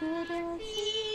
Should 0.00 0.30
I 0.30 0.58
see? 0.74 1.09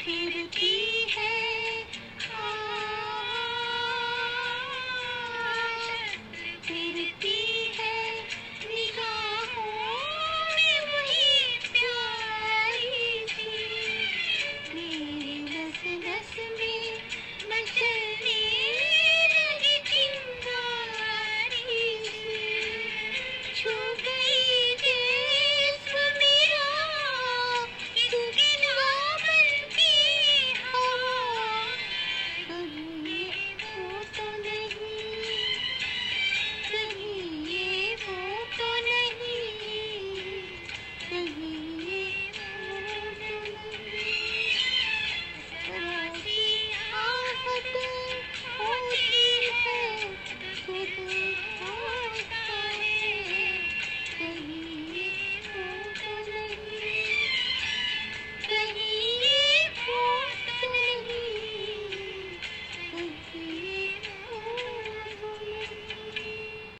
फिरती 0.00 0.74
है 1.10 1.35